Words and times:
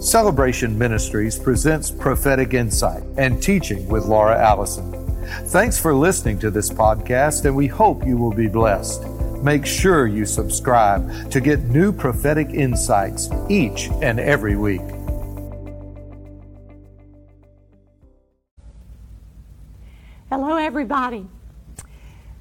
Celebration 0.00 0.78
Ministries 0.78 1.38
presents 1.38 1.90
prophetic 1.90 2.54
insight 2.54 3.02
and 3.18 3.42
teaching 3.42 3.86
with 3.86 4.06
Lora 4.06 4.40
Allison. 4.40 4.90
Thanks 5.48 5.78
for 5.78 5.94
listening 5.94 6.38
to 6.38 6.50
this 6.50 6.70
podcast, 6.70 7.44
and 7.44 7.54
we 7.54 7.66
hope 7.66 8.06
you 8.06 8.16
will 8.16 8.32
be 8.32 8.48
blessed. 8.48 9.04
Make 9.42 9.66
sure 9.66 10.06
you 10.06 10.24
subscribe 10.24 11.30
to 11.30 11.38
get 11.38 11.64
new 11.64 11.92
prophetic 11.92 12.48
insights 12.48 13.28
each 13.50 13.90
and 14.00 14.18
every 14.18 14.56
week. 14.56 14.80
Hello, 20.30 20.56
everybody. 20.56 21.26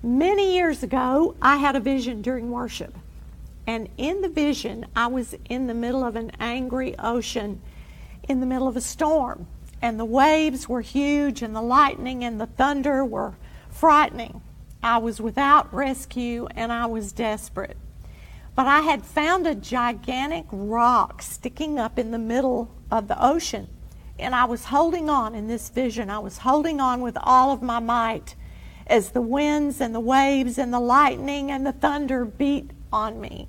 Many 0.01 0.55
years 0.55 0.81
ago, 0.81 1.35
I 1.41 1.57
had 1.57 1.75
a 1.75 1.81
vision 1.81 2.21
during 2.21 2.51
worship. 2.51 2.95
And 3.69 3.87
in 3.97 4.21
the 4.21 4.29
vision, 4.29 4.87
I 4.95 5.05
was 5.05 5.35
in 5.47 5.67
the 5.67 5.75
middle 5.75 6.03
of 6.03 6.15
an 6.15 6.31
angry 6.39 6.97
ocean, 6.97 7.61
in 8.27 8.39
the 8.39 8.47
middle 8.47 8.67
of 8.67 8.75
a 8.75 8.81
storm. 8.81 9.45
And 9.79 9.99
the 9.99 10.05
waves 10.05 10.67
were 10.67 10.81
huge, 10.81 11.43
and 11.43 11.55
the 11.55 11.61
lightning 11.61 12.23
and 12.23 12.41
the 12.41 12.47
thunder 12.47 13.05
were 13.05 13.35
frightening. 13.69 14.41
I 14.81 14.97
was 14.97 15.21
without 15.21 15.71
rescue, 15.71 16.47
and 16.55 16.71
I 16.71 16.87
was 16.87 17.11
desperate. 17.11 17.77
But 18.55 18.65
I 18.65 18.79
had 18.79 19.05
found 19.05 19.45
a 19.45 19.53
gigantic 19.53 20.45
rock 20.49 21.21
sticking 21.21 21.77
up 21.77 21.99
in 21.99 22.09
the 22.09 22.17
middle 22.17 22.73
of 22.89 23.07
the 23.07 23.23
ocean. 23.23 23.67
And 24.17 24.33
I 24.33 24.45
was 24.45 24.65
holding 24.65 25.11
on 25.11 25.35
in 25.35 25.47
this 25.47 25.69
vision. 25.69 26.09
I 26.09 26.17
was 26.17 26.39
holding 26.39 26.81
on 26.81 27.01
with 27.01 27.19
all 27.21 27.51
of 27.51 27.61
my 27.61 27.77
might 27.77 28.33
as 28.87 29.11
the 29.11 29.21
winds 29.21 29.79
and 29.79 29.93
the 29.93 29.99
waves 29.99 30.57
and 30.57 30.73
the 30.73 30.79
lightning 30.79 31.51
and 31.51 31.67
the 31.67 31.73
thunder 31.73 32.25
beat 32.25 32.71
on 32.91 33.21
me. 33.21 33.47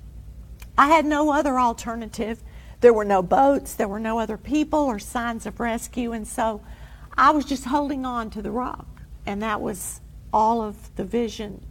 I 0.81 0.87
had 0.87 1.05
no 1.05 1.31
other 1.31 1.59
alternative. 1.59 2.41
There 2.79 2.91
were 2.91 3.05
no 3.05 3.21
boats, 3.21 3.75
there 3.75 3.87
were 3.87 3.99
no 3.99 4.17
other 4.17 4.35
people 4.35 4.79
or 4.79 4.97
signs 4.97 5.45
of 5.45 5.59
rescue, 5.59 6.11
and 6.11 6.27
so 6.27 6.61
I 7.15 7.29
was 7.29 7.45
just 7.45 7.65
holding 7.65 8.03
on 8.03 8.31
to 8.31 8.41
the 8.41 8.49
rock, 8.49 8.87
and 9.23 9.43
that 9.43 9.61
was 9.61 10.01
all 10.33 10.59
of 10.59 10.95
the 10.95 11.03
vision. 11.03 11.63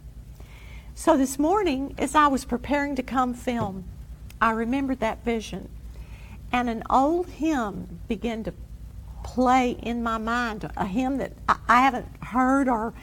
So 0.95 1.17
this 1.17 1.37
morning, 1.37 1.93
as 1.97 2.15
I 2.15 2.27
was 2.27 2.45
preparing 2.45 2.95
to 2.95 3.03
come 3.03 3.33
film, 3.33 3.83
I 4.39 4.51
remembered 4.51 5.01
that 5.01 5.25
vision, 5.25 5.67
and 6.49 6.69
an 6.69 6.81
old 6.89 7.27
hymn 7.31 7.99
began 8.07 8.45
to 8.45 8.53
play 9.25 9.71
in 9.71 10.01
my 10.01 10.19
mind, 10.19 10.71
a 10.77 10.85
hymn 10.85 11.17
that 11.17 11.33
I 11.49 11.81
haven't 11.81 12.07
heard 12.27 12.69
or 12.69 12.93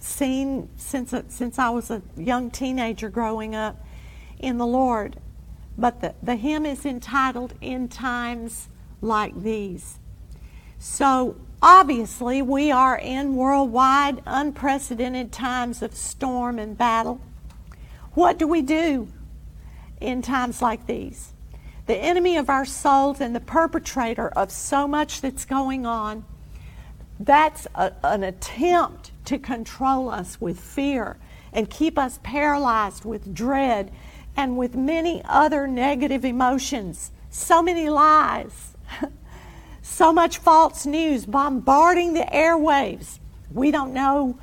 seen 0.00 0.70
since 0.76 1.14
since 1.28 1.56
I 1.56 1.70
was 1.70 1.88
a 1.88 2.02
young 2.16 2.50
teenager 2.50 3.08
growing 3.08 3.54
up 3.54 3.76
in 4.40 4.58
the 4.58 4.66
Lord. 4.66 5.18
But 5.76 6.00
the, 6.00 6.14
the 6.22 6.36
hymn 6.36 6.66
is 6.66 6.84
entitled 6.84 7.54
In 7.60 7.88
Times 7.88 8.68
Like 9.00 9.40
These. 9.42 9.98
So 10.78 11.36
obviously, 11.62 12.42
we 12.42 12.70
are 12.70 12.98
in 12.98 13.36
worldwide, 13.36 14.22
unprecedented 14.26 15.32
times 15.32 15.80
of 15.80 15.94
storm 15.94 16.58
and 16.58 16.76
battle. 16.76 17.20
What 18.14 18.38
do 18.38 18.46
we 18.46 18.62
do 18.62 19.08
in 20.00 20.20
times 20.20 20.60
like 20.60 20.86
these? 20.86 21.32
The 21.86 21.96
enemy 21.96 22.36
of 22.36 22.50
our 22.50 22.64
souls 22.64 23.20
and 23.20 23.34
the 23.34 23.40
perpetrator 23.40 24.28
of 24.28 24.50
so 24.50 24.86
much 24.86 25.20
that's 25.20 25.44
going 25.44 25.86
on, 25.86 26.24
that's 27.18 27.66
a, 27.74 27.92
an 28.02 28.22
attempt 28.22 29.12
to 29.26 29.38
control 29.38 30.10
us 30.10 30.40
with 30.40 30.60
fear 30.60 31.16
and 31.52 31.70
keep 31.70 31.98
us 31.98 32.18
paralyzed 32.22 33.04
with 33.04 33.34
dread 33.34 33.92
and 34.36 34.56
with 34.56 34.74
many 34.74 35.22
other 35.24 35.66
negative 35.66 36.24
emotions. 36.24 37.10
So 37.30 37.62
many 37.62 37.88
lies, 37.88 38.74
so 39.82 40.12
much 40.12 40.38
false 40.38 40.86
news 40.86 41.26
bombarding 41.26 42.14
the 42.14 42.26
airwaves. 42.32 43.18
We 43.50 43.70
don't 43.70 43.92
know 43.92 44.38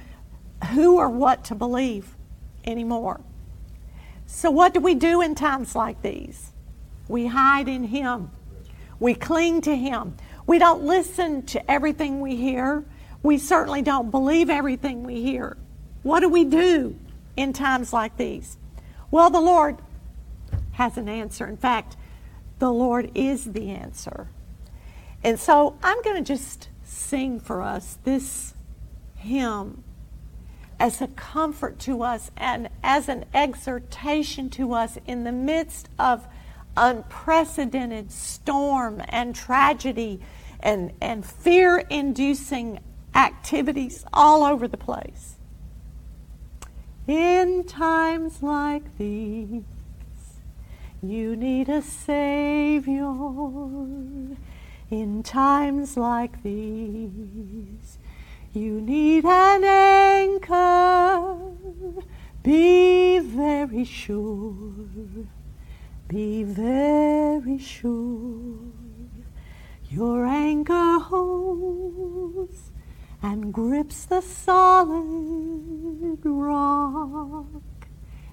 who 0.73 0.97
or 0.97 1.09
what 1.09 1.43
to 1.45 1.55
believe 1.55 2.15
anymore. 2.65 3.21
So, 4.25 4.51
what 4.51 4.73
do 4.73 4.79
we 4.79 4.95
do 4.95 5.21
in 5.21 5.33
times 5.35 5.75
like 5.75 6.01
these? 6.01 6.51
We 7.07 7.27
hide 7.27 7.67
in 7.67 7.85
Him, 7.85 8.31
we 8.99 9.15
cling 9.15 9.61
to 9.61 9.75
Him. 9.75 10.15
We 10.45 10.57
don't 10.57 10.83
listen 10.83 11.43
to 11.47 11.71
everything 11.71 12.21
we 12.21 12.35
hear. 12.35 12.83
We 13.21 13.37
certainly 13.37 13.83
don't 13.83 14.09
believe 14.09 14.49
everything 14.49 15.03
we 15.03 15.21
hear. 15.21 15.57
What 16.01 16.21
do 16.21 16.29
we 16.29 16.43
do 16.43 16.97
in 17.37 17.53
times 17.53 17.93
like 17.93 18.17
these? 18.17 18.57
Well, 19.11 19.29
the 19.29 19.41
Lord 19.41 19.77
has 20.73 20.97
an 20.97 21.09
answer. 21.09 21.47
In 21.47 21.57
fact, 21.57 21.97
the 22.59 22.71
Lord 22.71 23.11
is 23.15 23.45
the 23.45 23.69
answer. 23.69 24.27
And 25.23 25.39
so 25.39 25.77
I'm 25.83 26.01
going 26.03 26.23
to 26.23 26.27
just 26.27 26.69
sing 26.83 27.39
for 27.39 27.61
us 27.61 27.97
this 28.03 28.53
hymn 29.15 29.83
as 30.79 31.01
a 31.01 31.07
comfort 31.07 31.77
to 31.79 32.03
us 32.03 32.31
and 32.37 32.69
as 32.83 33.09
an 33.09 33.25
exhortation 33.33 34.49
to 34.51 34.73
us 34.73 34.97
in 35.05 35.23
the 35.25 35.31
midst 35.31 35.89
of 35.99 36.25
unprecedented 36.77 38.11
storm 38.11 39.01
and 39.09 39.35
tragedy 39.35 40.21
and, 40.61 40.93
and 41.01 41.25
fear 41.25 41.79
inducing 41.89 42.79
activities 43.13 44.05
all 44.13 44.43
over 44.43 44.67
the 44.67 44.77
place. 44.77 45.35
In 47.09 47.63
times 47.63 48.43
like 48.43 48.99
these, 48.99 49.63
you 51.01 51.35
need 51.35 51.67
a 51.67 51.81
Savior 51.81 53.15
in 54.91 55.23
times 55.23 55.97
like 55.97 56.43
these. 56.43 57.97
You 58.53 58.79
need 58.79 59.25
an 59.25 59.63
anchor. 59.63 61.35
Be 62.43 63.17
very 63.17 63.85
sure. 63.85 64.71
Be 66.07 66.43
very 66.43 67.57
sure. 67.57 68.59
Your 69.89 70.27
anchor 70.27 70.99
holds 70.99 72.69
and 73.23 73.51
grips 73.51 74.05
the 74.05 74.21
solid 74.21 75.48
rock. 76.89 77.61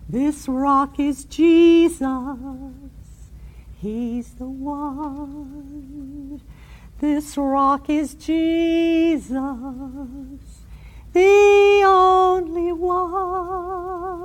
This 0.09 0.49
rock 0.49 0.99
is 0.99 1.25
Jesus. 1.25 2.07
He's 3.77 4.35
the 4.35 4.49
one. 4.49 6.41
This 6.99 7.37
rock 7.37 7.91
is 7.91 8.15
Jesus, 8.15 9.37
the 11.13 11.83
only 11.85 12.73
one. 12.73 14.17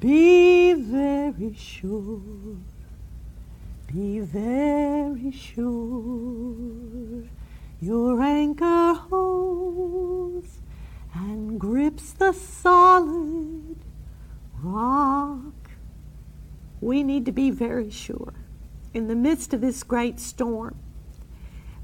Be 0.00 0.72
very 0.72 1.54
sure. 1.54 2.56
Be 3.86 4.18
very 4.20 5.30
sure 5.30 7.22
your 7.80 8.20
anchor 8.20 8.94
holds 8.94 10.58
grips 11.58 12.12
the 12.12 12.32
solid 12.32 13.76
rock. 14.62 15.52
We 16.80 17.02
need 17.02 17.24
to 17.26 17.32
be 17.32 17.50
very 17.50 17.90
sure 17.90 18.34
in 18.92 19.08
the 19.08 19.14
midst 19.14 19.52
of 19.52 19.60
this 19.60 19.82
great 19.82 20.18
storm 20.20 20.76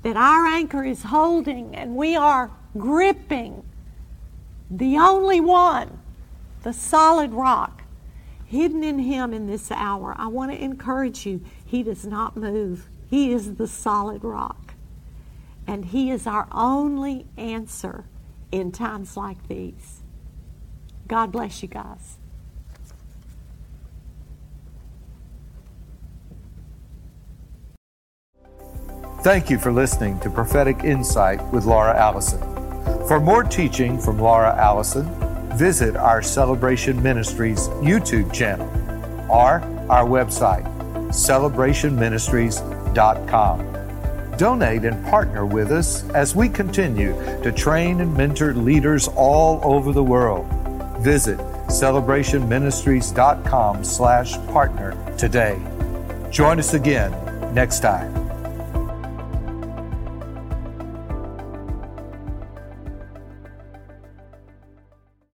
that 0.03 0.17
our 0.17 0.47
anchor 0.47 0.85
is 0.85 1.05
holding 1.05 1.75
and 1.75 1.97
we 1.97 2.17
are 2.17 2.51
gripping 2.77 3.63
the 4.71 4.97
only 4.97 5.41
one, 5.41 5.99
the 6.63 6.73
solid 6.73 7.33
rock, 7.33 7.83
hidden 8.47 8.83
in 8.83 8.99
Him 8.99 9.35
in 9.35 9.47
this 9.47 9.71
hour. 9.71 10.15
I 10.17 10.27
want 10.29 10.53
to 10.53 10.63
encourage 10.63 11.27
you, 11.27 11.43
He 11.65 11.83
does 11.83 12.07
not 12.07 12.37
move. 12.37 12.89
He 13.09 13.33
is 13.33 13.57
the 13.57 13.67
solid 13.67 14.25
rock. 14.25 14.75
And 15.67 15.85
He 15.87 16.11
is 16.11 16.27
our 16.27 16.49
only 16.53 17.27
answer 17.37 18.07
in 18.53 18.71
times 18.71 19.17
like 19.17 19.49
these. 19.49 20.03
God 21.09 21.33
bless 21.33 21.61
you 21.63 21.69
guys. 21.69 22.19
Thank 29.23 29.51
you 29.51 29.59
for 29.59 29.73
listening 29.73 30.21
to 30.21 30.31
Prophetic 30.31 30.85
Insight 30.85 31.43
with 31.53 31.65
Lora 31.65 31.97
Allison. 31.97 32.41
For 33.07 33.21
more 33.21 33.45
teaching 33.45 34.01
from 34.01 34.19
Lora 34.19 34.57
Allison, 34.57 35.07
visit 35.57 35.97
our 35.97 36.23
Celebration 36.23 37.01
Ministries 37.03 37.69
YouTube 37.69 38.33
channel 38.33 38.67
or 39.31 39.61
our 39.89 40.07
website, 40.07 40.65
celebrationministries.com. 41.11 43.82
Donate 44.43 44.85
and 44.85 45.07
partner 45.07 45.47
with 45.47 45.71
us 45.71 46.03
as 46.11 46.35
we 46.35 46.49
continue 46.49 47.13
to 47.45 47.53
train 47.53 48.01
and 48.01 48.13
mentor 48.13 48.53
leaders 48.55 49.07
all 49.15 49.61
over 49.63 49.93
the 49.93 50.03
world. 50.03 50.47
Visit 50.99 51.39
celebrationministries.com 51.69 53.85
slash 53.85 54.33
partner 54.49 55.17
today. 55.17 55.63
Join 56.33 56.59
us 56.59 56.75
again 56.75 57.13
next 57.55 57.83
time. 57.83 58.22